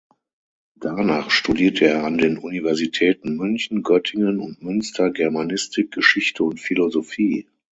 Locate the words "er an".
1.85-2.17